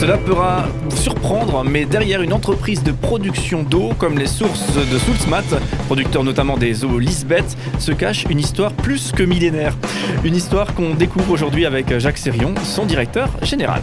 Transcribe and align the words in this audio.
Cela 0.00 0.16
pourra 0.16 0.64
surprendre, 0.96 1.62
mais 1.62 1.84
derrière 1.84 2.22
une 2.22 2.32
entreprise 2.32 2.82
de 2.82 2.90
production 2.90 3.62
d'eau 3.62 3.90
comme 3.98 4.16
les 4.16 4.26
sources 4.26 4.74
de 4.74 4.98
Soulsmat, 4.98 5.44
producteur 5.88 6.24
notamment 6.24 6.56
des 6.56 6.86
eaux 6.86 6.98
Lisbeth, 6.98 7.54
se 7.78 7.92
cache 7.92 8.24
une 8.30 8.40
histoire 8.40 8.72
plus 8.72 9.12
que 9.12 9.22
millénaire. 9.22 9.76
Une 10.24 10.34
histoire 10.34 10.72
qu'on 10.72 10.94
découvre 10.94 11.30
aujourd'hui 11.30 11.66
avec 11.66 11.98
Jacques 11.98 12.16
Sérion, 12.16 12.54
son 12.64 12.86
directeur 12.86 13.28
général. 13.42 13.82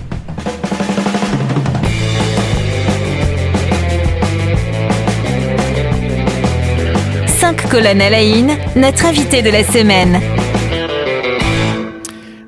Cinq 7.27 7.69
colonnes 7.69 8.01
à 8.01 8.09
la 8.09 8.23
notre 8.75 9.05
invité 9.05 9.43
de 9.43 9.51
la 9.51 9.63
semaine. 9.63 10.19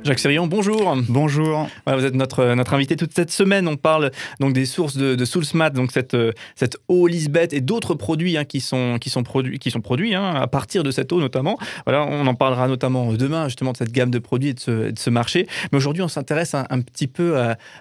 Jacques 0.10 0.18
Sérion, 0.18 0.48
bonjour. 0.48 0.98
Bonjour. 1.07 1.70
vous 1.86 2.04
êtes 2.04 2.16
notre, 2.16 2.55
notre 2.55 2.73
invité 2.73 2.96
toute 2.96 3.14
cette 3.14 3.30
semaine. 3.30 3.68
On 3.68 3.78
parle 3.78 4.10
donc 4.39 4.54
des 4.54 4.66
sources 4.66 4.97
de, 4.97 5.14
de 5.14 5.24
Soulsmat, 5.24 5.70
donc 5.70 5.92
cette, 5.92 6.18
cette 6.56 6.78
eau 6.88 7.06
Lisbeth 7.06 7.54
et 7.54 7.61
d'autres 7.61 7.93
produits 7.93 8.36
hein, 8.36 8.43
qui, 8.43 8.60
sont, 8.60 8.97
qui 9.00 9.11
sont 9.11 9.21
produits, 9.21 9.60
qui 9.60 9.69
sont 9.69 9.82
produits 9.82 10.16
hein, 10.16 10.33
à 10.33 10.47
partir 10.47 10.82
de 10.82 10.89
cette 10.89 11.14
eau 11.14 11.19
notamment. 11.19 11.60
Voilà, 11.86 12.07
on 12.07 12.25
en 12.25 12.33
parlera 12.33 12.68
notamment 12.68 13.14
demain 13.14 13.50
justement 13.50 13.71
de 13.71 13.78
cette 13.78 13.92
gamme 13.92 14.10
de 14.10 14.18
produits 14.18 14.50
et 14.50 14.54
de 14.56 14.60
ce, 14.60 14.89
de 14.89 14.97
ce 14.97 15.11
marché. 15.11 15.47
Mais 15.71 15.78
aujourd'hui, 15.78 16.02
on 16.02 16.07
s'intéresse 16.07 16.55
un, 16.55 16.66
un, 16.71 16.82
petit 16.82 17.05
peu 17.05 17.38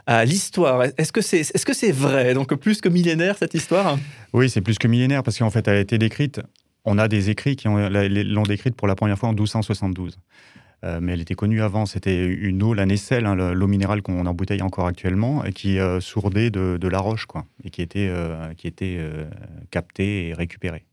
à, 0.07 0.25
l'histoire. 0.27 0.83
Est-ce 0.99 1.13
que 1.13 1.23
c'est 1.23 1.41
est 1.41 1.57
-ce 1.57 1.73
c'est 1.73 1.93
vrai 1.93 2.35
Donc 2.35 2.55
plus 2.57 2.83
que 2.83 2.91
millénaire 2.91 3.39
cette 3.39 3.55
histoire? 3.55 3.99
Oui, 4.35 4.51
c'est 4.51 4.61
plus 4.61 4.77
que 4.77 4.87
millénaire 4.87 5.23
parce 5.23 5.39
qu'en 5.39 5.49
fait, 5.49 5.67
elle 5.67 5.79
a 5.79 5.81
été 5.81 5.97
décrite. 5.97 6.43
On 6.85 6.99
a 6.99 7.09
des 7.09 7.31
écrits 7.31 7.57
qui 7.57 7.69
l'ont 7.69 8.43
décrite 8.43 8.77
pour 8.77 8.87
la 8.87 8.97
première 8.97 9.19
fois 9.19 9.31
en 9.31 9.33
1272. 9.33 10.19
Euh, 10.85 11.01
mais 11.03 11.15
elle 11.15 11.21
était 11.21 11.35
connue 11.35 11.61
avant. 11.63 11.87
C'était 11.87 12.25
une 12.27 12.63
eau, 12.63 12.73
la 12.73 12.87
Nessel, 12.87 13.27
hein, 13.27 13.35
l'eau 13.35 13.67
minérale 13.67 14.03
qu'on 14.03 14.27
embouteille 14.27 14.63
encore 14.63 14.87
actuellement, 14.87 15.45
et 15.45 15.53
qui 15.53 15.79
euh, 15.79 16.01
sourdait 16.01 16.51
de, 16.51 16.89
la 16.89 17.01
roche, 17.01 17.27
quoi, 17.27 17.45
et 17.65 17.71
qui 17.71 17.83
était, 17.83 18.09
euh, 18.09 18.55
qui 18.55 18.67
était 18.67 18.99
captée 19.71 20.29
et 20.29 20.35
récupérée. 20.35 20.85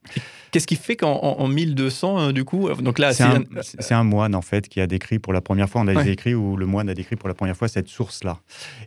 Qu'est-ce 0.51 0.67
qui 0.67 0.75
fait 0.75 0.95
qu'en 0.95 1.47
1200, 1.47 2.31
du 2.31 2.43
coup, 2.43 2.69
donc 2.81 2.99
là, 2.99 3.13
c'est 3.13 3.93
un, 3.93 4.03
moine 4.03 4.35
en 4.35 4.41
fait 4.41 4.67
qui 4.67 4.81
a 4.81 4.87
décrit 4.87 5.19
pour 5.19 5.33
la 5.33 5.41
première 5.41 5.69
fois. 5.69 5.81
On 5.81 5.87
a 5.87 6.03
des 6.03 6.11
écrits 6.11 6.35
où 6.35 6.57
le 6.57 6.65
moine 6.65 6.89
a 6.89 6.93
décrit 6.93 7.15
pour 7.15 7.27
la 7.27 7.33
première 7.33 7.57
fois 7.57 7.67
cette 7.67 7.87
source-là. 7.87 8.39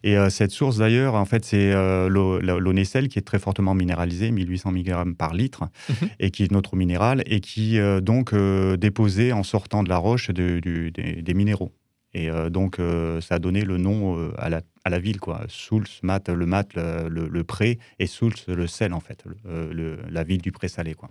Et 0.03 0.17
cette 0.31 0.51
source 0.51 0.79
d'ailleurs, 0.79 1.15
en 1.15 1.25
fait, 1.25 1.45
c'est 1.45 1.73
l'eau 2.09 2.73
Nessel 2.73 3.09
qui 3.09 3.19
est 3.19 3.23
très 3.23 3.39
fortement 3.39 3.75
minéralisée, 3.75 4.31
1800 4.31 4.73
mg 4.73 5.15
par 5.17 5.35
litre, 5.35 5.65
mhm. 5.89 6.09
et 6.21 6.31
qui 6.31 6.45
est 6.45 6.53
notre 6.53 6.77
minéral 6.77 7.23
et 7.27 7.41
qui 7.41 7.79
donc 8.03 8.35
déposait 8.35 9.33
en 9.33 9.43
sortant 9.43 9.83
de 9.83 9.89
la 9.89 9.97
roche 9.97 10.31
du 10.31 10.88
des, 10.91 11.35
minéraux. 11.35 11.73
Et 12.15 12.31
euh, 12.31 12.51
donc, 12.51 12.79
euh, 12.79 13.21
ça 13.21 13.37
a 13.37 13.39
donné 13.39 13.63
le 13.63 13.77
nom 13.77 14.19
euh, 14.19 14.33
à, 14.39 14.49
la, 14.49 14.63
à, 14.85 14.91
la, 14.91 14.99
ville, 14.99 15.21
quoi. 15.21 15.43
Souls, 15.49 15.87
Mat, 16.03 16.29
le 16.29 16.47
Mat, 16.47 16.75
le, 16.75 17.09
le, 17.09 17.45
pré, 17.45 17.79
et 17.99 18.07
Souls, 18.07 18.35
le 18.47 18.67
sel, 18.67 18.93
en 18.93 19.01
fait, 19.01 19.25
le, 19.45 19.99
la 20.11 20.25
ville 20.25 20.43
du 20.43 20.53
pré-salé, 20.53 20.95
quoi. 20.95 21.11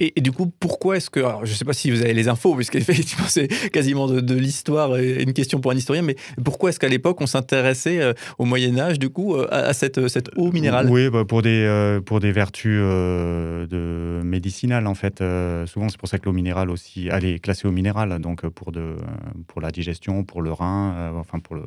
Et, 0.00 0.20
du 0.20 0.32
coup, 0.32 0.52
pourquoi 0.58 0.96
est-ce 0.96 1.08
que. 1.10 1.20
je 1.44 1.50
ne 1.50 1.54
sais 1.54 1.64
pas 1.64 1.72
si 1.72 1.90
vous 1.90 2.02
avez 2.02 2.14
les 2.14 2.28
infos, 2.28 2.54
puisqu'effectivement, 2.54 3.24
c'est 3.28 3.48
quasiment 3.70 4.06
de, 4.08 4.34
l'histoire 4.34 4.96
et 4.98 5.22
une 5.22 5.32
question 5.32 5.60
pour 5.60 5.70
un 5.70 5.76
historien, 5.76 6.02
mais 6.02 6.16
pourquoi 6.44 6.70
est-ce 6.70 6.80
qu'à 6.80 6.88
l'époque, 6.88 7.20
on 7.20 7.26
s'intéressait 7.26 8.00
euh, 8.00 8.12
au 8.38 8.44
Moyen-Âge, 8.44 8.98
du 8.98 9.08
coup, 9.08 9.34
euh, 9.34 9.46
à, 9.50 9.72
cette, 9.72 10.08
cette, 10.08 10.30
eau 10.36 10.50
minérale? 10.52 10.88
Oui, 10.90 11.08
bah, 11.10 11.24
pour, 11.24 11.42
des, 11.42 11.62
euh, 11.64 12.00
pour 12.00 12.20
des 12.20 12.32
vertus 12.32 12.78
de 12.78 14.20
médicinales, 14.24 14.86
en 14.86 14.94
fait. 14.94 15.22
souvent, 15.66 15.88
c'est 15.88 15.98
pour 15.98 16.08
ça 16.08 16.18
que 16.18 16.26
l'eau 16.26 16.32
minérale 16.32 16.70
aussi. 16.70 17.08
Elle 17.10 17.24
est 17.24 17.38
classée 17.38 17.68
au 17.68 17.72
minéral, 17.72 18.18
donc 18.20 18.46
pour, 18.48 18.72
de, 18.72 18.96
pour 19.46 19.60
la 19.60 19.70
digestion, 19.70 20.24
pour 20.24 20.42
le 20.42 20.52
rein, 20.52 21.12
enfin, 21.16 21.38
pour 21.38 21.56
le. 21.56 21.62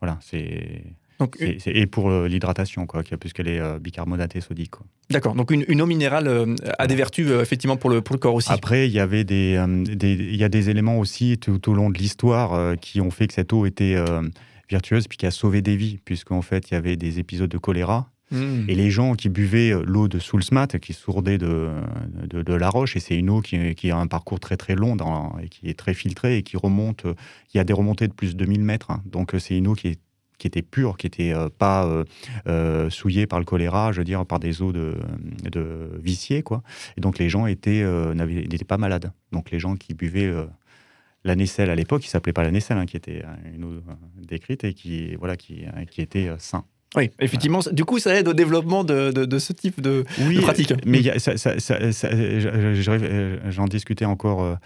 Voilà, 0.00 0.18
c'est. 0.20 0.82
Donc, 1.18 1.36
et 1.40 1.86
pour 1.86 2.10
euh, 2.10 2.28
l'hydratation, 2.28 2.86
quoi, 2.86 3.02
puisqu'elle 3.02 3.48
est 3.48 3.60
euh, 3.60 3.78
bicarbonatée 3.78 4.40
sodique. 4.40 4.74
D'accord. 5.10 5.34
Donc 5.34 5.50
une, 5.50 5.80
eau 5.80 5.86
minérale 5.86 6.28
euh, 6.28 6.54
a 6.78 6.86
des 6.86 6.94
vertus 6.94 7.30
effectivement 7.30 7.76
pour 7.76 7.90
le, 7.90 8.02
pour 8.02 8.14
le 8.14 8.20
corps 8.20 8.34
aussi. 8.34 8.52
Après, 8.52 8.86
il 8.86 8.92
y 8.92 9.00
avait 9.00 9.24
des, 9.24 9.58
il 10.02 10.36
y 10.36 10.44
a 10.44 10.48
des 10.48 10.68
éléments 10.68 10.98
aussi 10.98 11.38
tout, 11.38 11.70
au 11.70 11.74
long 11.74 11.90
de 11.90 11.98
l'histoire 11.98 12.76
qui 12.80 13.00
ont 13.00 13.10
fait 13.10 13.26
que 13.26 13.34
cette 13.34 13.52
eau 13.52 13.66
était 13.66 13.96
vertueuse 14.70 15.06
puis 15.06 15.16
qui 15.16 15.26
a 15.26 15.30
sauvé 15.30 15.62
des 15.62 15.76
vies, 15.76 15.98
puisqu'en 16.04 16.42
fait 16.42 16.70
il 16.70 16.74
y 16.74 16.76
avait 16.76 16.96
des 16.96 17.18
épisodes 17.18 17.50
de 17.50 17.58
choléra. 17.58 18.10
Hmm. 18.32 18.64
Et 18.66 18.74
les 18.74 18.90
gens 18.90 19.14
qui 19.14 19.28
buvaient 19.28 19.72
l'eau 19.84 20.08
de 20.08 20.18
Soulsmat, 20.18 20.66
qui 20.82 20.92
sourdaient 20.92 21.38
de, 21.38 21.70
de, 22.24 22.54
la 22.54 22.68
roche, 22.68 22.96
et 22.96 23.00
c'est 23.00 23.16
une 23.16 23.30
eau 23.30 23.40
qui, 23.40 23.76
qui, 23.76 23.92
a 23.92 23.96
un 23.96 24.08
parcours 24.08 24.40
très 24.40 24.56
très 24.56 24.74
long 24.74 24.96
dans, 24.96 25.38
et 25.38 25.48
qui 25.48 25.68
est 25.68 25.78
très 25.78 25.94
filtrée 25.94 26.38
et 26.38 26.42
qui 26.42 26.56
remonte, 26.56 27.04
il 27.54 27.56
y 27.56 27.60
a 27.60 27.64
des 27.64 27.72
remontées 27.72 28.08
de 28.08 28.12
plus 28.12 28.34
de 28.34 28.38
2000 28.44 28.64
mètres. 28.64 28.90
Hein. 28.90 29.00
Donc 29.06 29.32
c'est 29.38 29.56
une 29.56 29.68
eau 29.68 29.74
qui 29.74 29.88
est 29.88 30.00
qui 30.38 30.46
était 30.46 30.62
pure, 30.62 30.96
qui 30.96 31.06
n'était 31.06 31.32
euh, 31.32 31.48
pas 31.48 31.86
euh, 31.86 32.04
euh, 32.46 32.90
souillée 32.90 33.26
par 33.26 33.38
le 33.38 33.44
choléra, 33.44 33.92
je 33.92 33.98
veux 33.98 34.04
dire, 34.04 34.24
par 34.26 34.38
des 34.38 34.62
eaux 34.62 34.72
de, 34.72 34.94
de 35.50 35.90
viciés, 36.02 36.42
quoi. 36.42 36.62
Et 36.96 37.00
donc 37.00 37.18
les 37.18 37.28
gens 37.28 37.46
étaient, 37.46 37.84
n'étaient 38.14 38.64
pas 38.64 38.78
malades. 38.78 39.12
Donc 39.32 39.50
les 39.50 39.58
gens 39.58 39.76
qui 39.76 39.94
buvaient 39.94 40.32
la 41.24 41.36
Nessel 41.36 41.70
à 41.70 41.74
l'époque, 41.74 42.02
qui 42.02 42.08
s'appelait 42.08 42.32
pas 42.32 42.42
la 42.42 42.50
Nessel, 42.50 42.78
hein, 42.78 42.86
qui 42.86 42.96
était 42.96 43.24
une 43.54 43.64
eau 43.64 43.82
décrite 44.16 44.64
et 44.64 44.74
qui, 44.74 45.14
voilà, 45.16 45.36
qui, 45.36 45.64
qui 45.90 46.00
était 46.00 46.30
sain. 46.38 46.64
Oui, 46.94 47.10
effectivement. 47.20 47.60
Du 47.72 47.84
coup, 47.84 47.98
ça 47.98 48.14
aide 48.14 48.28
au 48.28 48.32
développement 48.32 48.84
de, 48.84 49.10
de, 49.10 49.38
ce 49.38 49.52
type 49.52 49.80
de, 49.80 50.04
oui, 50.20 50.40
pratique. 50.40 50.72
Mais 50.86 51.02
j'en 53.50 53.66
discutais 53.66 54.04
encore 54.04 54.58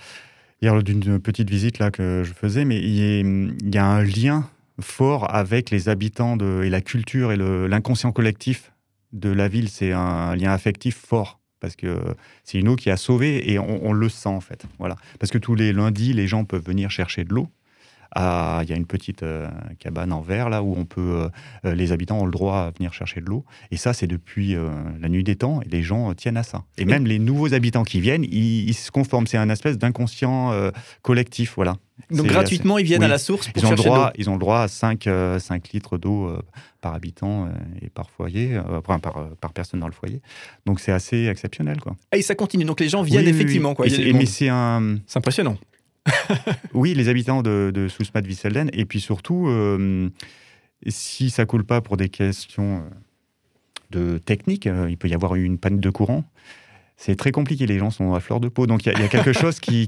hier 0.60 0.82
d'une 0.82 1.19
petite 1.19 1.48
visite 1.50 1.78
là 1.78 1.91
que 1.91 2.22
je 2.25 2.32
faisais, 2.32 2.64
mais 2.64 2.78
il 2.78 3.75
y 3.75 3.78
a 3.78 3.86
un 3.86 4.03
lien 4.03 4.48
fort 4.80 5.32
avec 5.34 5.70
les 5.70 5.88
habitants 5.88 6.36
de, 6.36 6.62
et 6.64 6.70
la 6.70 6.80
culture 6.80 7.32
et 7.32 7.36
l'inconscient 7.36 8.12
collectif 8.12 8.72
de 9.12 9.30
la 9.30 9.48
ville. 9.48 9.68
C'est 9.68 9.92
un, 9.92 10.34
lien 10.36 10.52
affectif 10.52 10.96
fort 10.96 11.41
parce 11.60 11.76
que 11.76 11.98
c'est 12.44 12.58
une 12.58 12.68
eau 12.68 12.76
qui 12.76 12.91
a 12.91 12.96
sauvé 12.96 13.50
et 13.52 13.58
on, 13.58 13.92
le 13.92 14.08
sent 14.08 14.28
en 14.28 14.41
fait. 14.41 14.64
Voilà. 14.78 14.96
Parce 15.18 15.30
que 15.30 15.38
tous 15.38 15.54
les 15.54 15.72
lundis, 15.72 16.12
les 16.12 16.26
gens 16.26 16.44
peuvent 16.44 16.64
venir 16.64 16.91
chercher 16.91 17.24
de 17.24 17.34
l'eau. 17.34 17.48
Ah, 18.15 18.60
il 18.65 18.71
y 18.71 18.72
a 18.72 18.76
une 18.76 18.87
petite 18.87 19.22
euh, 19.22 19.48
cabane 19.78 20.12
en 20.12 20.21
verre 20.21 20.50
là 20.50 20.62
où 20.62 20.75
on 20.76 20.84
peut, 20.84 21.00
euh, 21.00 21.28
euh, 21.65 21.75
les 21.75 21.93
habitants 21.93 22.19
ont 22.19 22.25
le 22.25 22.32
droit 22.32 22.56
à 22.56 22.71
venir 22.76 22.93
chercher 22.93 23.21
de 23.21 23.26
l'eau. 23.26 23.44
Et 23.71 23.76
ça, 23.76 23.93
c'est 23.93 24.09
depuis 24.09 24.56
la 25.00 25.09
nuit 25.09 25.25
des 25.25 25.37
temps 25.37 25.60
et 25.62 25.69
les 25.69 25.82
gens 25.82 26.12
tiennent 26.15 26.37
à 26.37 26.43
ça. 26.43 26.65
Et 26.78 26.84
même 26.84 27.06
les 27.06 27.19
nouveaux 27.19 27.54
habitants 27.54 27.84
qui 27.84 28.00
viennent, 28.00 28.25
ils, 28.25 28.75
se 28.75 28.91
conforment. 28.91 29.26
C'est 29.26 29.37
un 29.37 29.48
espèce 29.48 29.78
d'inconscient 29.78 30.53
collectif, 31.03 31.54
voilà. 31.56 31.76
Donc 32.10 32.26
gratuitement, 32.26 32.78
ils 32.78 32.87
viennent 32.87 33.03
à 33.03 33.09
la 33.09 33.19
source 33.19 33.48
pour 33.48 33.62
ils 33.62 33.66
ont 33.66 33.69
chercher 33.69 33.84
droit, 33.84 34.12
Ils 34.16 34.31
ont 34.31 34.34
le 34.34 34.38
droit 34.38 34.60
à 34.60 34.69
5, 34.69 35.09
5 35.38 35.69
litres 35.72 35.98
d'eau 35.98 36.32
par 36.81 36.94
habitant 36.94 37.48
et 37.82 37.91
par 37.91 38.10
foyer, 38.10 38.59
par, 38.84 39.00
par, 39.00 39.53
personne 39.53 39.81
dans 39.81 39.87
le 39.87 39.92
foyer. 39.92 40.21
Donc 40.66 40.81
c'est 40.81 40.92
assez 40.92 41.27
exceptionnel. 41.27 41.81
Quoi. 41.81 41.97
Et 42.12 42.22
ça 42.22 42.34
continue, 42.34 42.65
donc 42.65 42.81
les 42.81 42.88
gens 42.88 43.03
viennent 43.03 43.28
effectivement. 43.28 43.75
Quoi. 43.75 43.87
mais 44.15 44.27
c'est 44.27 44.48
un... 44.48 44.97
impressionnant. 45.15 45.56
Oui, 46.74 46.94
les 46.94 47.08
habitants 47.08 47.42
de, 47.42 47.70
de 47.72 47.88
Sousmat 47.88 48.20
Visselden. 48.22 48.70
Et 48.72 48.84
puis 48.84 49.00
surtout, 49.00 49.48
euh, 49.48 50.08
si 50.86 51.30
ça 51.30 51.46
coule 51.46 51.64
pas 51.64 51.80
pour 51.80 51.96
des 51.96 52.08
questions 52.08 52.78
euh, 52.78 54.14
de 54.14 54.18
technique, 54.18 54.66
euh, 54.66 54.88
il 54.88 54.96
peut 54.96 55.08
y 55.08 55.14
avoir 55.14 55.34
une 55.34 55.58
panne 55.58 55.80
de 55.80 55.90
courant. 55.90 56.24
C'est 56.96 57.16
très 57.16 57.32
compliqué, 57.32 57.66
les 57.66 57.78
gens 57.78 57.90
sont 57.90 58.12
à 58.12 58.20
fleur 58.20 58.40
de 58.40 58.48
peau. 58.48 58.66
Donc 58.66 58.84
il 58.84 58.92
y, 58.92 59.02
a 59.02 59.08
quelque 59.08 59.32
chose 59.32 59.58
qui, 59.58 59.86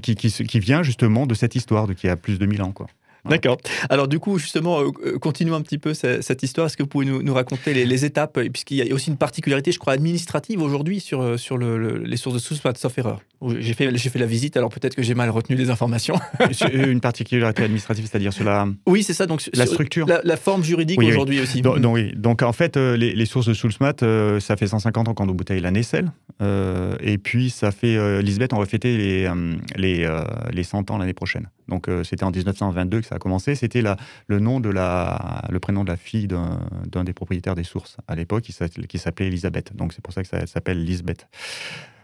vient 0.55 0.81
justement 0.81 1.27
de 1.27 1.35
cette 1.35 1.55
histoire 1.55 1.87
de, 1.87 1.93
qui 1.93 2.07
a 2.07 2.15
plus 2.15 2.39
de 2.39 2.45
1000 2.47 2.63
ans. 2.63 2.71
Quoi. 2.71 2.87
D'accord. 3.25 3.57
Alors 3.89 4.07
du 4.07 4.19
coup, 4.19 4.39
justement, 4.39 4.91
continuons 5.21 5.55
un 5.55 5.61
petit 5.61 5.77
peu 5.77 5.93
cette, 5.93 6.41
histoire. 6.41 6.65
Est-ce 6.65 6.75
que 6.75 6.81
vous 6.81 6.89
pouvez 6.89 7.05
nous, 7.05 7.33
raconter 7.33 7.85
les, 7.85 8.05
étapes, 8.05 8.39
puisqu'il 8.51 8.77
y 8.77 8.91
a 8.91 8.93
aussi 8.95 9.11
une 9.11 9.17
particularité, 9.17 9.71
je 9.71 9.77
crois, 9.77 9.93
administrative 9.93 10.61
aujourd'hui 10.63 10.99
sur, 10.99 11.21
les 11.21 12.17
sources 12.17 12.35
de 12.35 12.39
sources, 12.39 12.61
sauf 12.77 12.97
erreur. 12.97 13.21
J'ai 13.59 13.73
fait, 13.73 13.97
fait 13.97 14.19
la 14.19 14.25
visite, 14.25 14.57
alors 14.57 14.69
peut-être 14.69 14.95
que 14.95 15.03
j'ai 15.03 15.15
mal 15.15 15.29
retenu 15.29 15.55
les 15.55 15.69
informations. 15.69 16.15
une 16.73 17.01
particularité 17.01 17.63
administrative, 17.63 18.07
c'est-à-dire 18.09 18.33
sur 18.33 18.43
la... 18.43 18.67
Oui, 18.85 19.03
c'est 19.03 19.13
ça. 19.13 19.25
Donc, 19.25 19.49
la 19.53 19.65
structure. 19.65 20.07
La, 20.23 20.37
forme 20.37 20.63
juridique 20.63 21.01
aujourd'hui 21.01 21.39
aussi. 21.39 21.61
Donc, 21.61 21.77
oui. 21.85 22.11
donc 22.15 22.41
en 22.41 22.53
fait, 22.53 22.77
euh, 22.77 22.97
les, 22.97 23.25
sources 23.25 23.47
de 23.47 23.53
Soulsmat, 23.53 23.95
ça 24.39 24.55
fait 24.55 24.67
150 24.67 25.07
ans 25.07 25.13
qu'on 25.13 25.25
nous 25.25 25.33
bouteille 25.33 25.61
la 25.61 25.71
Nessel. 25.71 26.11
et 26.41 27.17
puis 27.17 27.49
ça 27.49 27.71
fait... 27.71 28.21
Lisbeth, 28.21 28.53
on 28.53 28.59
va 28.59 28.65
fêter 28.65 28.97
les, 28.97 29.31
les, 29.75 30.19
les 30.51 30.63
100 30.63 30.91
ans 30.91 30.97
l'année 30.97 31.13
prochaine. 31.13 31.49
Donc 31.67 31.89
c'était 32.03 32.23
en 32.23 32.31
1922 32.31 33.01
que 33.01 33.07
ça 33.07 33.15
a 33.15 33.19
commencé. 33.19 33.55
C'était 33.55 33.83
le 34.27 34.39
nom 34.39 34.59
de 34.59 34.69
la, 34.69 35.43
le 35.49 35.59
prénom 35.59 35.83
de 35.83 35.89
la 35.89 35.97
fille 35.97 36.27
d'un 36.27 37.03
des 37.03 37.13
propriétaires 37.13 37.55
des 37.55 37.63
sources 37.63 37.97
à 38.07 38.15
l'époque, 38.15 38.43
qui 38.43 38.97
s'appelait 38.97 39.27
Elisabeth. 39.27 39.75
Donc 39.75 39.93
c'est 39.93 40.01
pour 40.01 40.13
ça 40.13 40.21
que 40.21 40.27
ça 40.27 40.45
s'appelle 40.45 40.83
Lisbeth. 40.83 41.27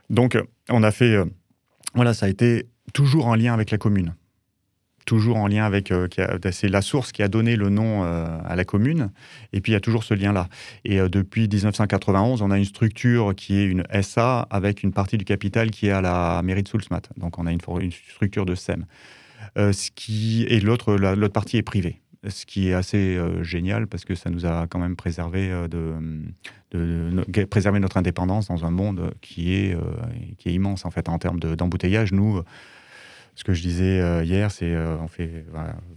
Donc 0.10 0.38
on 0.70 0.84
a 0.84 0.92
fait, 0.92 1.16
euh, 1.16 1.26
voilà, 1.94 2.14
ça 2.14 2.26
a 2.26 2.30
été 2.30 2.68
toujours 2.94 3.28
en 3.28 3.36
lien 3.36 3.54
avec 3.54 3.72
la 3.72 3.78
commune. 3.78 4.16
Toujours 5.06 5.38
en 5.38 5.48
lien 5.48 5.66
avec, 5.66 5.92
euh, 5.92 6.08
c'est 6.52 6.68
la 6.68 6.82
source 6.82 7.12
qui 7.12 7.24
a 7.24 7.28
donné 7.28 7.56
le 7.56 7.70
nom 7.70 8.04
euh, 8.04 8.28
à 8.46 8.56
la 8.56 8.64
commune, 8.64 9.12
et 9.54 9.62
puis 9.62 9.72
il 9.72 9.74
y 9.74 9.78
a 9.78 9.80
toujours 9.80 10.04
ce 10.04 10.14
lien-là. 10.14 10.50
Et 10.86 11.00
depuis 11.00 11.48
1991, 11.48 12.42
on 12.42 12.52
a 12.52 12.58
une 12.58 12.66
structure 12.66 13.34
qui 13.36 13.58
est 13.58 13.66
une 13.66 13.84
SA 14.02 14.42
avec 14.52 14.84
une 14.84 14.94
partie 14.94 15.18
du 15.18 15.26
capital 15.26 15.72
qui 15.72 15.88
est 15.88 15.92
à 15.92 16.02
la 16.02 16.42
mairie 16.44 16.64
de 16.64 16.68
Soulsmat. 16.68 17.02
Donc 17.18 17.40
on 17.40 17.48
a 17.48 17.52
une, 17.52 17.62
structure 17.92 18.46
de 18.46 18.54
SEM. 18.54 18.86
Euh, 19.58 19.72
et 20.48 20.60
l'autre, 20.60 20.96
l'autre 20.96 21.34
partie 21.34 21.58
est 21.58 21.64
privée. 21.64 22.02
Ce 22.28 22.46
qui 22.46 22.70
est 22.70 22.74
assez 22.74 23.18
génial 23.42 23.88
parce 23.88 24.06
que 24.06 24.16
ça 24.16 24.30
nous 24.30 24.46
a 24.46 24.68
quand 24.68 24.80
même 24.80 24.96
préservé 24.96 25.50
de, 25.70 25.94
de, 26.72 27.44
préserver 27.46 27.80
notre 27.80 27.98
indépendance 27.98 28.48
dans 28.48 28.66
un 28.66 28.72
monde 28.72 29.14
qui 29.22 29.54
est, 29.54 29.78
qui 30.38 30.50
est 30.50 30.54
immense 30.54 30.86
en 30.86 30.92
fait 30.92 31.08
en 31.08 31.18
termes 31.18 31.40
d'embouteillage. 31.40 32.12
nous, 32.12 32.42
ce 33.36 33.44
que 33.46 33.54
je 33.54 33.62
disais 33.62 34.26
hier, 34.26 34.52
c'est 34.52 34.76
on 34.76 35.08
fait 35.08 35.46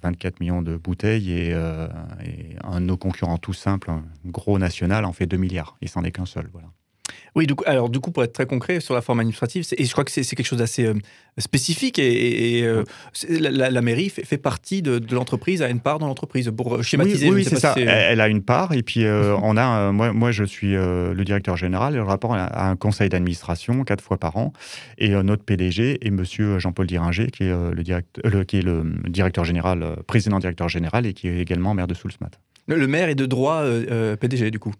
24 0.03 0.39
millions 0.39 0.63
de 0.63 0.77
bouteilles 0.77 1.33
et, 1.33 1.51
et, 1.51 2.57
un 2.63 2.81
de 2.81 2.87
nos 2.87 2.97
concurrents 2.97 3.39
tout 3.39 3.53
simple, 3.53 3.91
un 3.91 4.05
gros 4.27 4.61
national, 4.61 5.05
en 5.05 5.13
fait 5.13 5.27
2 5.27 5.37
milliards. 5.37 5.77
Il 5.81 5.89
s'en 5.89 6.05
est 6.05 6.13
qu'un 6.13 6.27
seul. 6.27 6.49
Voilà. 6.53 6.69
Oui, 7.35 7.47
du 7.47 7.55
coup, 7.55 7.65
alors 7.67 7.89
du 7.89 7.99
coup, 7.99 8.11
pour 8.11 8.23
être 8.23 8.33
très 8.33 8.47
concret 8.47 8.81
sur 8.81 8.95
la 8.95 9.01
forme 9.01 9.21
administrative, 9.21 9.65
et 9.77 9.85
je 9.85 9.93
crois 9.93 10.05
que 10.05 10.11
c'est 10.11 10.23
quelque 10.23 10.45
chose 10.45 10.59
d'assez 10.59 10.85
euh, 10.85 10.95
spécifique, 11.39 11.99
et, 11.99 12.63
euh, 12.63 12.85
la, 13.29 13.81
mairie 13.81 14.11
fait, 14.11 14.37
partie 14.37 14.83
de, 14.83 15.01
l'entreprise, 15.15 15.63
a 15.63 15.71
une 15.71 15.81
part 15.81 15.99
dans 15.99 16.07
l'entreprise, 16.07 16.51
pour 16.55 16.77
euh, 16.77 16.83
schématiser. 16.83 17.31
Oui, 17.31 17.45
c'est 17.45 17.59
ça. 17.59 17.75
Elle, 17.77 18.21
a 18.21 18.29
une 18.29 18.43
part, 18.43 18.73
et 18.73 18.83
puis 18.83 19.07
on 19.07 19.57
a, 19.57 19.93
moi, 19.93 20.13
moi, 20.13 20.31
je 20.31 20.45
suis 20.45 20.73
le 20.73 21.23
directeur 21.25 21.57
général, 21.57 21.95
et 21.95 21.97
le 21.97 22.03
rapport 22.03 22.35
à 22.35 22.69
un 22.69 22.77
conseil 22.77 23.09
d'administration 23.09 23.85
quatre 23.85 24.05
fois 24.05 24.19
par 24.19 24.37
an, 24.37 24.53
et 24.99 25.11
notre 25.11 25.45
PDG 25.45 26.07
est 26.07 26.11
Monsieur 26.11 26.59
Jean-Paul 26.59 26.87
Diringer, 26.87 27.29
qui 27.29 27.45
est 27.45 27.53
le, 27.53 27.83
directeur, 27.83 28.47
qui 28.47 28.59
est 28.59 28.63
le 28.63 28.85
directeur 29.09 29.45
général, 29.45 29.97
président 30.07 30.39
directeur 30.39 30.69
général, 30.69 31.07
et 31.07 31.15
qui 31.15 31.29
est 31.29 31.39
également 31.39 31.73
maire 31.73 31.87
de 31.87 31.95
Soulsmat. 31.95 32.31
Le, 32.69 32.87
maire 32.87 33.09
est 33.09 33.15
de 33.15 33.27
droit 33.27 33.65
PDG, 34.21 34.51
du 34.51 34.59
coup 34.59 34.75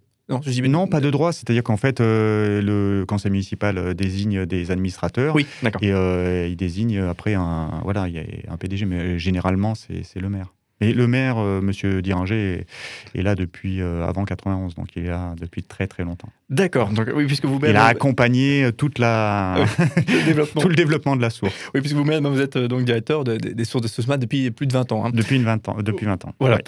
non, 0.69 0.87
pas 0.87 1.01
de 1.01 1.11
droit. 1.11 1.33
C'est-à-dire 1.33 1.63
qu'en 1.63 1.77
fait, 1.77 2.01
euh, 2.01 2.61
le 2.63 3.05
conseil 3.07 3.31
municipal 3.31 3.79
euh, 3.79 3.95
désigne 3.95 4.47
des 4.47 4.71
administrateurs. 4.71 5.35
Oui, 5.35 5.47
d'accord. 5.63 5.83
Et 5.83 5.93
euh, 5.93 6.47
il 6.49 6.57
désigne 6.57 6.99
après 7.01 7.35
un, 7.35 7.81
voilà, 7.85 8.09
il 8.09 8.15
y 8.15 8.19
a 8.19 8.53
un 8.53 8.57
PDG, 8.57 8.87
mais 8.87 9.19
généralement, 9.19 9.75
c'est 9.75 10.21
le 10.21 10.29
maire. 10.29 10.53
Mais 10.83 10.93
le 10.93 11.07
maire, 11.07 11.39
M. 11.39 11.61
Monsieur 11.63 12.03
Diringer, 12.03 12.67
est, 13.15 13.23
là 13.23 13.35
depuis 13.35 13.81
avant 13.81 14.25
91, 14.25 14.75
donc 14.75 14.89
il 14.97 15.05
est 15.05 15.09
là 15.09 15.35
depuis 15.41 15.63
très 15.63 15.87
très 15.87 16.05
longtemps. 16.05 16.29
D'accord. 16.51 16.91
Donc 16.91 17.09
oui, 17.15 17.25
puisque 17.27 17.47
vous 17.47 17.59
il 17.67 17.77
a 17.77 17.87
accompagné 17.87 18.71
toute 18.77 18.99
la 18.99 19.65
le 19.97 20.25
développement. 20.27 20.61
tout 20.63 20.69
le 20.69 20.75
développement 20.75 21.17
de 21.17 21.23
la 21.23 21.31
source. 21.31 21.55
Oui, 21.75 21.81
puisque 21.81 21.97
vous-même 21.97 22.27
vous 22.27 22.41
êtes 22.41 22.59
donc 22.59 22.85
directeur 22.85 23.25
des 23.25 23.65
sources 23.65 23.83
de 23.83 23.89
SOSMA 23.89 24.19
depuis 24.19 24.51
plus 24.51 24.67
de 24.67 24.73
20 24.73 24.93
ans. 24.93 25.07
Hein. 25.07 25.11
Depuis 25.15 25.39
20 25.39 25.69
ans. 25.69 25.77
Depuis 25.81 26.05
20 26.05 26.27
ans. 26.27 26.35
Voilà. 26.41 26.59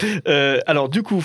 alors 0.65 0.89
du 0.89 1.03
coup, 1.03 1.23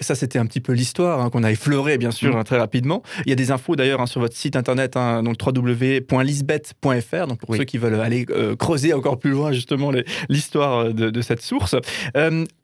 ça 0.00 0.14
c'était 0.14 0.38
un 0.38 0.46
petit 0.46 0.60
peu 0.60 0.72
l'histoire 0.72 1.20
hein, 1.20 1.30
qu'on 1.30 1.42
a 1.42 1.50
effleuré 1.50 1.98
bien 1.98 2.10
sûr 2.10 2.34
mm. 2.34 2.38
hein, 2.38 2.44
très 2.44 2.58
rapidement. 2.58 3.02
Il 3.26 3.30
y 3.30 3.32
a 3.32 3.36
des 3.36 3.50
infos 3.50 3.74
d'ailleurs 3.76 4.06
sur 4.06 4.20
votre 4.20 4.36
site 4.36 4.54
internet, 4.54 4.94
donc 4.94 5.36
www.lisbeth.fr. 5.44 7.26
Donc 7.26 7.40
pour 7.40 7.56
ceux 7.56 7.64
qui 7.64 7.78
veulent 7.78 8.00
aller 8.00 8.26
creuser 8.58 8.92
encore 8.92 9.18
plus 9.18 9.30
loin 9.30 9.52
justement 9.52 9.90
l'histoire 10.28 10.92
de, 10.92 11.10
de, 11.10 11.20
cette 11.22 11.42
source. 11.42 11.74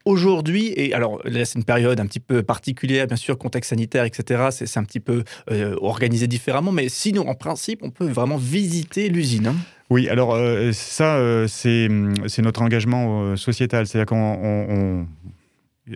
Aujourd'hui, 0.05 0.71
et 0.75 0.93
alors 0.93 1.19
là 1.25 1.45
c'est 1.45 1.57
une 1.57 1.65
période 1.65 1.99
un 1.99 2.05
petit 2.05 2.19
peu 2.19 2.43
particulière, 2.43 3.07
bien 3.07 3.15
sûr, 3.15 3.37
contexte 3.37 3.69
sanitaire, 3.71 4.03
etc. 4.03 4.49
C'est 4.51 4.77
un 4.77 4.83
petit 4.83 4.99
peu 4.99 5.23
euh, 5.51 5.75
organisé 5.81 6.27
différemment, 6.27 6.71
mais 6.71 6.89
sinon, 6.89 7.27
en 7.27 7.35
principe, 7.35 7.79
on 7.83 7.89
peut 7.89 8.07
vraiment 8.07 8.37
visiter 8.37 9.09
l'usine. 9.09 9.47
Hein. 9.47 9.55
Oui, 9.89 10.09
alors 10.09 10.33
euh, 10.33 10.71
ça, 10.73 11.17
euh, 11.17 11.47
c'est 11.47 12.41
notre 12.41 12.61
engagement 12.61 13.35
sociétal. 13.35 13.87
C'est-à-dire 13.87 14.07
qu'on 14.07 15.07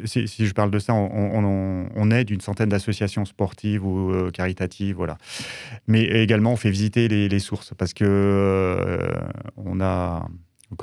si, 0.05 0.27
je 0.27 0.53
parle 0.53 0.69
de 0.69 0.77
ça, 0.77 0.93
on, 0.93 2.11
aide 2.11 2.29
une 2.29 2.41
centaine 2.41 2.69
d'associations 2.69 3.25
sportives 3.25 3.83
ou 3.83 4.29
caritatives, 4.31 4.95
voilà. 4.95 5.17
Mais 5.87 6.03
également, 6.03 6.53
on 6.53 6.57
fait 6.57 6.69
visiter 6.69 7.07
les, 7.07 7.39
sources 7.39 7.73
parce 7.75 7.95
que 7.95 8.99
on 9.57 9.81
a 9.81 10.27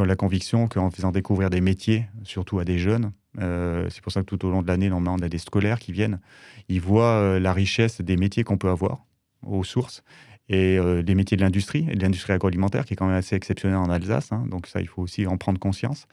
la 0.05 0.17
conviction 0.17 0.69
qu'en 0.69 0.91
faisant 0.91 1.12
découvrir 1.12 1.50
des 1.50 1.61
métiers, 1.61 2.06
surtout 2.25 2.59
à 2.59 2.65
des 2.65 2.79
jeunes, 2.79 3.12
c'est 3.38 4.00
pour 4.03 4.12
ça 4.12 4.21
que 4.21 4.27
tout 4.27 4.44
au 4.47 4.50
long 4.50 4.62
de 4.62 4.67
l'année, 4.69 4.91
on 4.93 5.06
a 5.06 5.29
des 5.29 5.38
scolaires 5.38 5.79
qui 5.79 5.93
viennent. 5.93 6.21
Ils 6.69 6.81
voient 6.81 7.21
euh, 7.21 7.41
la 7.41 7.53
richesse 7.53 8.00
des 8.00 8.17
métiers 8.17 8.44
qu'on 8.44 8.59
peut 8.59 8.71
avoir 8.71 9.05
aux 9.43 9.65
sources 9.65 10.03
et 10.48 10.78
euh, 10.78 11.02
des 11.02 11.14
métiers 11.14 11.37
de 11.37 11.43
l'industrie, 11.43 11.87
et 11.90 11.96
de 11.96 12.02
l'industrie 12.02 12.32
agroalimentaire, 12.32 12.84
qui 12.84 12.94
est 12.94 12.96
quand 12.96 13.06
même 13.06 13.16
assez 13.16 13.34
exceptionnelle 13.34 13.78
en 13.78 13.90
Alsace. 13.90 14.32
Hein. 14.32 14.44
donc 14.48 14.66
ça, 14.66 14.81
il 14.81 14.88
faut 14.88 15.02
aussi 15.02 15.26
en 15.26 15.37
prendre 15.37 15.58
conscience. 15.58 16.06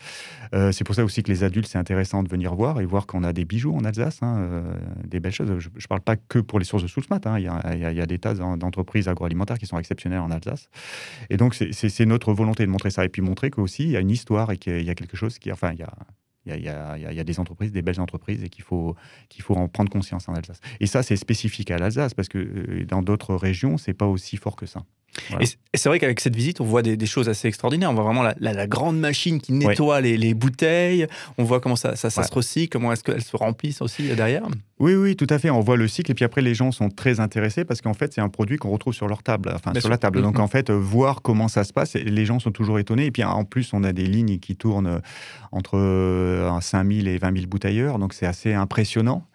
Euh, 0.53 0.71
c'est 0.71 0.83
pour 0.83 0.95
ça 0.95 1.03
aussi 1.03 1.24
que 1.24 1.31
les 1.31 1.44
adultes, 1.44 1.68
c'est 1.68 1.77
intéressant 1.77 2.24
de 2.24 2.30
venir 2.30 2.56
voir 2.56 2.81
et 2.81 2.85
voir 2.85 3.06
qu'on 3.06 3.24
a 3.24 3.33
des 3.33 3.45
bijoux 3.45 3.75
en 3.75 3.83
Alsace, 3.83 4.21
hein, 4.21 4.63
des 5.06 5.19
belles 5.19 5.33
choses. 5.33 5.47
Je 5.59 5.69
ne 5.69 5.88
parle 5.88 6.01
pas 6.01 6.15
que 6.15 6.39
pour 6.39 6.59
les 6.59 6.65
sources 6.65 6.83
de 6.83 6.88
Soulsmat. 6.88 7.21
Hein. 7.25 7.39
Il, 7.39 7.45
y 7.45 8.01
a, 8.01 8.06
des 8.06 8.19
tas 8.19 8.33
d'entreprises 8.33 9.07
agroalimentaires 9.07 9.57
qui 9.57 9.65
sont 9.65 9.77
exceptionnelles 9.77 10.19
en 10.19 10.31
Alsace. 10.31 10.69
Et 11.29 11.38
donc, 11.38 11.53
c'est 11.56 12.06
notre 12.06 12.33
volonté 12.33 12.65
de 12.65 12.71
montrer 12.71 12.89
ça. 12.89 13.06
Et 13.06 13.09
puis 13.09 13.21
montrer 13.21 13.51
qu'aussi, 13.51 13.83
il 13.83 13.91
y 13.91 13.97
a 13.97 14.00
une 14.00 14.12
histoire 14.12 14.51
et 14.51 14.57
qu'il 14.57 14.83
y 14.83 14.89
a 14.89 14.95
quelque 14.95 15.18
chose 15.18 15.39
qui... 15.39 15.51
Enfin, 15.51 15.71
il 15.74 15.79
y 15.79 15.83
a 15.83 15.94
il 16.45 16.62
y, 16.62 16.68
a, 16.68 17.24
des 17.24 17.40
entreprises, 17.40 17.72
des 17.72 17.81
belles 17.81 18.01
entreprises, 18.01 18.44
et 18.44 18.50
qu'il 18.50 18.63
faut, 18.63 18.95
faut 19.40 19.56
en 19.56 19.68
prendre 19.68 19.90
conscience 19.90 20.28
en 20.28 20.34
Alsace. 20.34 20.60
Et 20.80 20.88
ça, 20.88 21.04
c'est 21.04 21.16
spécifique 21.16 21.72
à 21.72 21.78
l'Alsace, 21.78 22.13
parce 22.13 22.28
que 22.28 22.38
euh, 22.38 22.86
dans 22.86 23.01
d'autres 23.01 23.36
régions, 23.36 23.78
c'est 23.78 23.94
pas 23.94 24.07
aussi 24.07 24.38
fort 24.38 24.56
que 24.56 24.66
ça. 24.66 24.84
Et 25.39 25.77
c'est 25.77 25.89
vrai 25.89 26.00
qu'avec 26.00 26.19
cette 26.19 26.36
visite, 26.36 26.62
on 26.62 26.65
voit 26.65 26.81
des, 26.81 27.06
choses 27.06 27.30
assez 27.30 27.48
extraordinaires. 27.48 27.89
On 27.89 27.94
voit 27.94 28.04
vraiment 28.04 28.24
la, 28.39 28.68
grande 28.68 29.00
machine 29.00 29.39
qui 29.39 29.54
nettoie 29.54 30.01
les, 30.01 30.33
bouteilles. 30.33 31.07
On 31.38 31.44
voit 31.44 31.60
comment 31.60 31.75
ça, 31.75 31.95
ça, 31.95 32.10
se 32.10 32.33
recycle, 32.33 32.71
comment 32.71 32.92
est-ce 32.92 33.04
qu'elles 33.04 33.24
se 33.24 33.36
remplissent 33.36 33.81
aussi 33.81 34.04
derrière. 34.15 34.44
Oui, 34.80 34.95
oui, 34.95 35.15
tout 35.15 35.27
à 35.30 35.39
fait. 35.39 35.50
On 35.50 35.62
voit 35.62 35.77
le 35.77 35.88
cycle. 35.88 36.12
Et 36.12 36.13
puis 36.13 36.25
après, 36.25 36.42
les 36.42 36.54
gens 36.56 36.71
sont 36.71 36.89
très 36.89 37.19
intéressés 37.19 37.63
parce 37.65 37.81
qu'en 37.81 37.94
fait, 37.94 38.13
c'est 38.13 38.21
un 38.21 38.30
produit 38.30 38.57
qu'on 38.57 38.69
retrouve 38.69 38.94
sur 38.94 39.07
leur 39.07 39.24
table, 39.24 39.51
enfin 39.54 39.71
sur 39.80 39.89
la 39.89 39.98
table. 39.98 40.21
Donc 40.21 40.38
mm-hmm. 40.38 40.42
en 40.42 40.48
fait, 40.48 40.71
voir 40.71 41.21
comment 41.21 41.48
ça 41.48 41.63
se 41.63 41.74
passe, 41.74 41.94
les 41.94 42.25
gens 42.25 42.39
sont 42.39 42.51
toujours 42.51 42.80
étonnés. 42.80 43.06
Et 43.06 43.12
puis 43.12 43.24
en 43.24 43.45
plus, 43.45 43.74
on 43.74 43.83
a 43.83 43.94
des 43.94 44.06
lignes 44.06 44.39
qui 44.39 44.56
tournent 44.56 45.01
entre 45.51 46.60
5000 46.62 47.07
euh, 47.07 47.13
et 47.13 47.18
20 47.18 47.36
000 47.36 47.48
bouteilleurs. 47.48 48.00
Donc 48.00 48.13
c'est 48.13 48.25
assez 48.25 48.54
impressionnant 48.54 49.25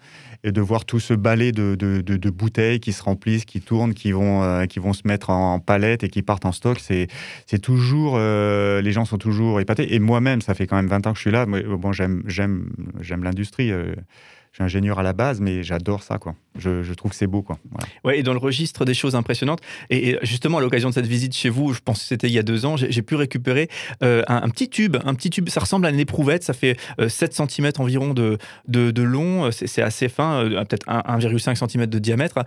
et 0.44 0.52
de 0.52 0.60
voir 0.60 0.84
tout 0.84 1.00
ce 1.00 1.14
balai 1.14 1.52
de, 1.52 1.74
de, 1.74 2.30
bouteilles 2.30 2.80
qui 2.80 2.92
se 2.92 3.02
remplissent, 3.02 3.44
qui 3.44 3.60
tournent, 3.60 3.94
qui 3.94 4.12
vont, 4.12 4.42
euh, 4.42 4.66
qui 4.66 4.78
vont 4.78 4.92
se 4.92 5.02
mettre 5.04 5.30
en 5.30 5.58
palette 5.58 6.04
et 6.04 6.08
qui 6.08 6.22
partent 6.22 6.46
en 6.46 6.52
stock, 6.52 6.78
c'est, 6.80 7.08
toujours, 7.60 8.14
euh, 8.16 8.80
les 8.80 8.92
gens 8.92 9.04
sont 9.04 9.18
toujours 9.18 9.60
épatés. 9.60 9.94
Et 9.94 9.98
moi-même, 9.98 10.40
ça 10.40 10.54
fait 10.54 10.66
quand 10.66 10.76
même 10.76 10.88
20 10.88 11.06
ans 11.06 11.12
que 11.12 11.16
je 11.16 11.22
suis 11.22 11.30
là. 11.30 11.46
Bon, 11.46 11.92
j'aime, 11.92 12.22
l'industrie. 13.22 13.72
Euh, 14.60 14.68
suis 14.68 14.76
ingénieur 14.76 14.98
à 14.98 15.02
la 15.02 15.12
base, 15.12 15.40
mais 15.40 15.62
j'adore 15.62 16.02
ça, 16.02 16.18
quoi. 16.18 16.34
Je, 16.58 16.92
trouve 16.94 17.12
que 17.12 17.16
c'est 17.16 17.26
beau, 17.26 17.42
quoi. 17.42 17.58
Ouais, 18.04 18.18
et 18.18 18.22
dans 18.22 18.32
le 18.32 18.38
registre 18.38 18.84
des 18.84 18.94
choses 18.94 19.14
impressionnantes, 19.14 19.60
et, 19.90 20.18
justement 20.22 20.58
à 20.58 20.60
l'occasion 20.60 20.88
de 20.88 20.94
cette 20.94 21.06
visite 21.06 21.34
chez 21.34 21.48
vous, 21.48 21.72
je 21.72 21.80
pense 21.80 22.00
que 22.00 22.04
c'était 22.06 22.26
il 22.26 22.32
y 22.32 22.38
a 22.38 22.42
deux 22.42 22.66
ans, 22.66 22.76
j'ai 22.76 23.02
pu 23.02 23.14
récupérer 23.14 23.68
euh, 24.02 24.22
un, 24.26 24.48
petit 24.48 24.68
tube, 24.68 24.96
un 25.04 25.14
petit 25.14 25.30
tube, 25.30 25.48
ça 25.48 25.60
ressemble 25.60 25.86
à 25.86 25.90
une 25.90 26.00
éprouvette, 26.00 26.42
ça 26.42 26.52
fait 26.52 26.76
7 27.06 27.40
euh, 27.40 27.46
cm 27.46 27.70
environ 27.78 28.12
de, 28.12 28.38
de, 28.66 29.02
long, 29.02 29.46
euh, 29.46 29.50
c'est 29.52 29.82
assez 29.82 30.08
fin, 30.08 30.48
peut-être 30.68 30.86
1,5 30.86 31.68
cm 31.68 31.86
de 31.86 31.98
diamètre, 31.98 32.44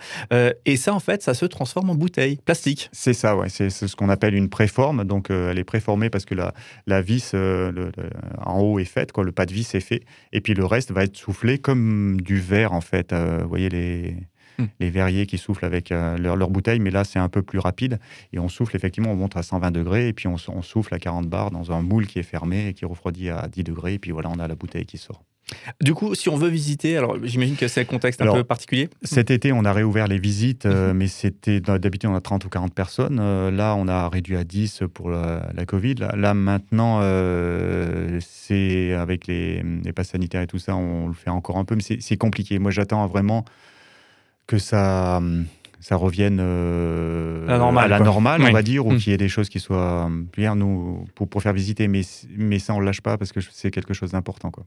et 0.66 0.76
ça 0.76 0.94
en 0.94 1.00
fait, 1.00 1.24
ça 1.24 1.34
se 1.34 1.46
transforme 1.46 1.90
en 1.90 1.96
bouteille 1.96 2.38
plastique. 2.44 2.90
C'est 2.92 3.14
ça, 3.14 3.38
ouais, 3.38 3.48
c'est 3.50 3.70
ce 3.70 3.96
qu'on 3.96 4.10
appelle 4.10 4.36
une 4.36 4.50
préforme, 4.50 5.06
donc 5.06 5.30
elle 5.30 5.58
est 5.58 5.64
préformée 5.64 6.10
parce 6.10 6.26
que 6.26 6.36
la, 6.36 6.54
la 6.88 7.02
vis 7.02 7.34
en 7.34 8.60
haut 8.60 8.80
est 8.80 8.86
faite, 8.86 9.14
quoi, 9.14 9.24
le 9.24 9.32
pas 9.32 9.46
de 9.46 9.54
vis 9.54 9.74
est 9.74 9.80
fait, 9.80 10.02
et 10.34 10.42
puis 10.42 10.54
le 10.54 10.66
reste 10.66 10.92
va 10.92 11.04
être 11.04 11.16
soufflé 11.16 11.58
comme 11.58 12.01
du 12.18 12.40
verre, 12.40 12.74
en 12.74 12.82
fait. 12.82 13.14
Euh, 13.14 13.40
vous 13.44 13.50
voyez 13.50 13.70
les, 13.70 14.16
hmm. 14.58 14.66
les 14.80 14.90
verriers 14.90 15.26
qui 15.26 15.38
soufflent 15.38 15.66
avec 15.66 15.92
euh, 15.92 16.18
leur, 16.18 16.36
leur, 16.36 16.50
bouteille, 16.50 16.80
mais 16.80 16.92
là, 16.92 17.04
c'est 17.04 17.20
un 17.20 17.30
peu 17.30 17.42
plus 17.42 17.60
rapide. 17.60 18.00
Et 18.34 18.40
on 18.40 18.50
souffle, 18.50 18.76
effectivement, 18.76 19.12
on 19.12 19.16
monte 19.16 19.38
à 19.38 19.44
120 19.44 19.72
degrés, 19.72 20.08
et 20.08 20.14
puis 20.14 20.28
on, 20.28 20.36
on 20.50 20.62
souffle 20.62 20.94
à 20.94 21.00
40 21.00 21.28
bars 21.28 21.52
dans 21.52 21.72
un 21.72 21.82
moule 21.82 22.08
qui 22.08 22.20
est 22.20 22.24
fermé 22.24 22.68
et 22.68 22.74
qui 22.74 22.86
refroidit 22.86 23.30
à 23.30 23.48
10 23.48 23.64
degrés, 23.64 23.94
et 23.96 24.00
puis 24.00 24.12
voilà, 24.12 24.30
on 24.30 24.40
a 24.40 24.48
la 24.48 24.56
bouteille 24.56 24.86
qui 24.86 24.98
sort. 24.98 25.24
Du 25.82 25.94
coup, 25.94 26.16
si 26.16 26.30
on 26.30 26.38
veut 26.38 26.50
visiter, 26.50 26.98
alors 26.98 27.18
j'imagine 27.24 27.56
que 27.56 27.68
c'est 27.68 27.82
un 27.82 27.86
contexte 27.86 28.22
un 28.22 28.34
peu 28.34 28.44
particulier. 28.44 28.90
Cet 29.04 29.32
été, 29.32 29.52
on 29.52 29.66
a 29.66 29.74
réouvert 29.74 30.08
les 30.08 30.18
visites, 30.18 30.66
euh, 30.66 30.92
mhm. 30.92 30.98
mais 30.98 31.08
c'était 31.08 31.60
d'habitude 31.60 32.10
on 32.10 32.16
a 32.16 32.22
30 32.22 32.46
ou 32.46 32.50
40 32.50 32.74
personnes. 32.74 33.20
Euh, 33.22 33.52
là, 33.52 33.76
on 33.76 33.88
a 33.88 34.08
réduit 34.10 34.38
à 34.38 34.44
10 34.44 34.84
pour 34.94 35.10
la, 35.10 35.42
Covid. 35.68 35.96
Là, 36.16 36.34
maintenant, 36.34 37.00
euh, 37.02 38.20
c'est 38.22 38.94
avec 38.94 39.28
les, 39.28 39.64
les 39.84 39.94
passes 39.94 40.10
sanitaires 40.10 40.42
et 40.42 40.48
tout 40.48 40.60
ça, 40.60 40.76
on 40.76 41.08
le 41.08 41.14
fait 41.14 41.30
encore 41.30 41.58
un 41.58 41.66
peu, 41.66 41.76
mais 41.76 41.84
c'est 42.00 42.18
compliqué. 42.18 42.58
Moi, 42.60 42.72
j'attends 42.72 43.06
vraiment 43.08 43.46
que 44.48 44.58
ça 44.58 45.22
ça 45.82 45.96
revienne 45.96 46.38
euh, 46.40 47.48
à 47.48 47.88
la 47.88 48.00
normale, 48.00 48.44
on 48.44 48.52
va 48.52 48.62
dire, 48.62 48.86
ou 48.86 48.94
hmm. 48.94 48.98
qu'il 48.98 49.12
y 49.12 49.14
ait 49.16 49.18
des 49.18 49.28
choses 49.28 49.50
qui 49.50 49.60
soient 49.60 50.10
bien 50.38 50.56
nous 50.56 51.06
pour, 51.16 51.28
pour 51.28 51.42
faire 51.42 51.54
visiter, 51.54 51.88
mais, 51.88 52.02
mais 52.38 52.60
ça 52.60 52.76
on 52.76 52.80
ne 52.80 52.86
lâche 52.86 53.02
pas 53.02 53.18
parce 53.18 53.32
que 53.32 53.40
c'est 53.52 53.72
quelque 53.72 53.96
chose 53.96 54.12
d'important. 54.12 54.52
Quoi. 54.52 54.64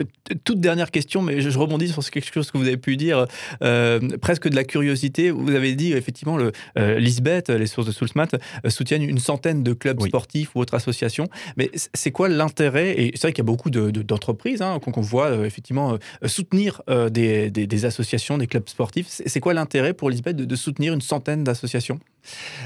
Euh, 0.00 0.04
toute 0.42 0.58
dernière 0.60 0.90
question, 0.90 1.22
mais 1.22 1.40
je, 1.40 1.56
rebondis 1.56 1.88
sur 1.88 2.04
quelque 2.10 2.32
chose 2.32 2.50
que 2.50 2.58
vous 2.58 2.66
avez 2.66 2.76
pu 2.76 2.96
dire, 2.96 3.26
euh, 3.62 4.00
presque 4.20 4.48
de 4.48 4.56
la 4.56 4.64
curiosité. 4.64 5.30
Vous 5.30 5.54
avez 5.54 5.74
dit 5.76 5.92
effectivement, 5.92 6.36
le, 6.36 6.50
Lisbeth, 6.98 7.48
les 7.48 7.66
sources 7.66 7.86
de 7.86 7.92
Soulsmat, 7.92 8.28
soutiennent 8.68 9.02
une 9.02 9.18
centaine 9.18 9.62
de 9.62 9.72
clubs 9.72 10.00
sportifs 10.02 10.50
ou 10.56 10.60
autres 10.60 10.74
associations. 10.74 11.28
Mais 11.56 11.70
c'est 11.94 12.10
quoi 12.10 12.28
l'intérêt? 12.28 13.00
Et 13.00 13.12
c'est 13.14 13.22
vrai 13.22 13.32
qu'il 13.32 13.38
y 13.38 13.46
a 13.46 13.50
beaucoup 13.50 13.70
d'entreprises 13.70 14.58
de, 14.58 14.64
hein, 14.64 14.80
qu'on 14.80 15.00
voit 15.00 15.46
effectivement 15.46 15.96
soutenir 16.24 16.82
des, 17.10 17.50
des, 17.50 17.84
associations, 17.84 18.36
des 18.36 18.48
clubs 18.48 18.68
sportifs. 18.68 19.06
C'est 19.08 19.40
quoi 19.40 19.54
l'intérêt 19.54 19.94
pour 19.94 20.10
Lisbeth 20.10 20.36
de 20.36 20.55
de 20.55 20.55
soutenir 20.56 20.92
une 20.92 21.00
centaine 21.00 21.44
d'associations 21.44 22.00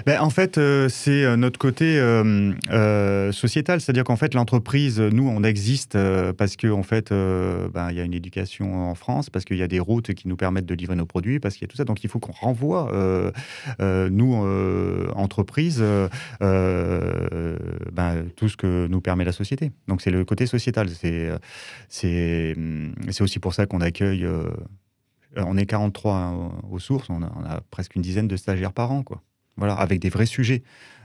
ben, 0.06 0.20
en 0.20 0.30
fait, 0.30 0.58
euh, 0.58 0.88
c'est 0.88 1.24
euh, 1.24 1.36
notre 1.36 1.58
côté 1.58 1.98
euh, 1.98 3.32
sociétal, 3.32 3.80
c'est-à-dire 3.80 4.04
qu'en 4.04 4.16
fait, 4.16 4.34
l'entreprise, 4.34 5.00
nous, 5.00 5.28
on 5.28 5.42
existe 5.42 5.96
parce 6.36 6.56
qu'en 6.56 6.80
en 6.80 6.82
fait, 6.82 7.10
ben, 7.10 7.90
il 7.90 7.96
y 7.96 8.00
a 8.00 8.04
une 8.04 8.14
éducation 8.14 8.90
en 8.90 8.94
France, 8.94 9.30
parce 9.30 9.44
qu'il 9.44 9.56
y 9.56 9.62
a 9.62 9.68
des 9.68 9.80
routes 9.80 10.14
qui 10.14 10.28
nous 10.28 10.36
permettent 10.36 10.66
de 10.66 10.74
livrer 10.74 10.96
nos 10.96 11.06
produits, 11.06 11.40
parce 11.40 11.54
qu'il 11.54 11.62
y 11.62 11.66
a 11.66 11.68
tout 11.68 11.76
ça. 11.76 11.84
Donc, 11.84 12.02
il 12.04 12.10
faut 12.10 12.18
qu'on 12.18 12.32
renvoie, 12.32 12.90
nous, 13.80 14.34
entreprise, 15.14 15.82
ben, 16.40 17.56
tout 18.36 18.48
ce 18.48 18.56
que 18.56 18.86
nous 18.88 19.00
permet 19.00 19.24
la 19.24 19.32
société. 19.32 19.72
Donc, 19.88 20.02
c'est 20.02 20.10
le 20.10 20.24
côté 20.24 20.46
sociétal. 20.46 20.88
C'est 21.88 22.56
aussi 23.20 23.38
pour 23.38 23.54
ça 23.54 23.66
qu'on 23.66 23.80
accueille. 23.80 24.26
On 25.36 25.56
est 25.56 25.66
43 25.66 26.14
hein, 26.14 26.50
aux 26.70 26.78
sources, 26.78 27.10
on 27.10 27.22
a, 27.22 27.32
on 27.36 27.44
a, 27.44 27.60
presque 27.70 27.96
une 27.96 28.02
dizaine 28.02 28.28
de 28.28 28.36
stagiaires 28.36 28.72
par 28.72 28.92
an, 28.92 29.02
quoi. 29.02 29.22
Voilà, 29.56 29.74
avec 29.74 30.00
des 30.00 30.08
vrais 30.08 30.26
sujets. 30.26 30.62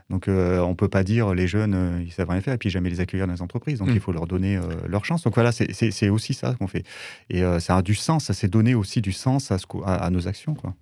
Donc, 0.09 0.27
euh, 0.27 0.59
on 0.59 0.69
ne 0.69 0.75
peut 0.75 0.87
pas 0.87 1.03
dire 1.03 1.33
les 1.33 1.47
jeunes, 1.47 1.73
euh, 1.73 2.03
ils 2.03 2.11
savent 2.11 2.29
rien 2.29 2.41
faire, 2.41 2.53
et 2.53 2.57
puis 2.57 2.69
jamais 2.69 2.89
les 2.89 2.99
accueillir 2.99 3.25
dans 3.25 3.33
les 3.33 3.41
entreprises. 3.41 3.79
Donc, 3.79 3.89
mm. 3.89 3.95
il 3.95 3.99
faut 3.99 4.11
leur 4.11 4.27
donner 4.27 4.55
euh, 4.55 4.61
leur 4.87 5.03
chance. 5.03 5.23
Donc, 5.23 5.33
voilà, 5.33 5.51
c'est 5.51 6.09
aussi 6.09 6.33
ça 6.33 6.53
qu'on 6.59 6.67
fait. 6.67 6.83
Et 7.29 7.41
ça 7.59 7.77
a 7.77 7.81
du 7.81 7.95
sens, 7.95 8.25
ça 8.25 8.33
s'est 8.33 8.47
donné 8.47 8.75
aussi 8.75 9.01
du 9.01 9.11
sens 9.11 9.51
à, 9.51 9.57
ce, 9.57 9.65
à, 9.85 10.09
nos 10.11 10.27
actions. 10.27 10.53
Quoi. 10.53 10.75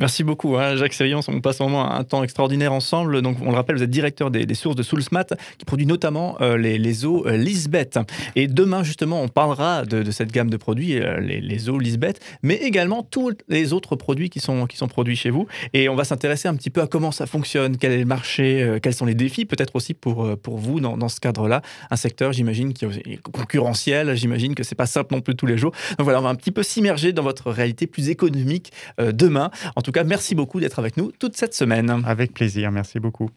Merci 0.00 0.22
beaucoup, 0.22 0.56
hein, 0.56 0.76
Jacques 0.76 0.92
Sévillon. 0.92 1.18
On 1.26 1.40
passe 1.40 1.58
vraiment 1.58 1.90
un 1.90 2.04
temps 2.04 2.22
extraordinaire 2.22 2.72
ensemble. 2.72 3.20
Donc, 3.20 3.38
on 3.42 3.50
le 3.50 3.56
rappelle, 3.56 3.74
vous 3.74 3.82
êtes 3.82 3.90
directeur 3.90 4.30
des, 4.30 4.54
sources 4.54 4.76
de 4.76 4.84
Soulsmat, 4.84 5.26
qui 5.58 5.64
produit 5.64 5.86
notamment 5.86 6.36
euh, 6.40 6.56
les, 6.56 7.04
eaux 7.04 7.26
euh, 7.26 7.36
Lisbeth. 7.36 7.98
Et 8.36 8.46
demain, 8.46 8.84
justement, 8.84 9.20
on 9.20 9.26
parlera 9.26 9.84
de, 9.84 10.08
cette 10.12 10.30
gamme 10.30 10.50
de 10.50 10.56
produits, 10.56 11.00
euh, 11.00 11.18
les, 11.18 11.68
eaux 11.68 11.80
Lisbeth, 11.80 12.20
mais 12.44 12.54
également 12.54 13.02
tous 13.02 13.32
les 13.48 13.72
autres 13.72 13.96
produits 13.96 14.30
qui 14.30 14.38
sont, 14.38 14.66
qui 14.66 14.76
sont 14.76 14.86
produits 14.86 15.16
chez 15.16 15.30
vous. 15.30 15.48
Et 15.72 15.88
on 15.88 15.96
va 15.96 16.04
s'intéresser 16.04 16.46
un 16.46 16.54
petit 16.54 16.70
peu 16.70 16.80
à 16.80 16.86
comment 16.86 17.10
ça 17.10 17.26
fonctionne, 17.26 17.76
quel 17.76 17.90
est 17.90 17.98
le 17.98 18.04
marché, 18.04 18.78
quels 18.80 18.94
sont 18.94 19.04
les 19.04 19.16
défis, 19.16 19.46
peut-être 19.46 19.74
aussi 19.74 19.94
pour, 19.94 20.38
pour 20.38 20.58
vous 20.58 20.78
dans, 20.78 21.08
ce 21.08 21.18
cadre-là. 21.18 21.60
Un 21.90 21.96
secteur, 21.96 22.32
j'imagine, 22.32 22.72
qui 22.72 22.84
est 22.84 23.20
concurrentiel. 23.20 24.14
J'imagine 24.14 24.54
que 24.54 24.62
c'est 24.62 24.76
pas 24.76 24.86
simple 24.86 25.12
non 25.12 25.20
plus 25.20 25.34
tous 25.34 25.46
les 25.46 25.58
jours. 25.58 25.72
Donc 25.98 26.04
voilà, 26.04 26.20
on 26.20 26.22
va 26.22 26.28
un 26.28 26.36
petit 26.36 26.52
peu 26.52 26.62
s'immerger 26.62 27.12
dans 27.12 27.24
votre 27.24 27.50
réalité 27.50 27.88
plus 27.88 28.10
économique 28.10 28.70
demain. 28.98 29.50
Tout 29.88 29.92
cas, 29.92 30.04
merci 30.04 30.34
beaucoup 30.34 30.60
d'être 30.60 30.78
avec 30.78 30.98
nous 30.98 31.12
toute 31.18 31.34
cette 31.34 31.54
semaine. 31.54 32.02
Avec 32.04 32.34
plaisir, 32.34 32.70
merci 32.70 33.00
beaucoup. 33.00 33.30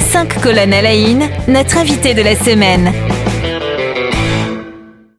Cinq 0.00 0.40
colonnes 0.42 0.72
à 0.72 0.82
la 0.82 0.90
notre 1.46 1.78
invité 1.78 2.14
de 2.14 2.22
la 2.22 2.34
semaine. 2.34 3.19